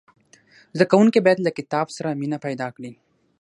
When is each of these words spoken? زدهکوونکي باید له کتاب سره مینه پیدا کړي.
زدهکوونکي 0.75 1.19
باید 1.25 1.39
له 1.45 1.51
کتاب 1.57 1.87
سره 1.95 2.17
مینه 2.21 2.37
پیدا 2.45 2.67
کړي. 2.75 2.91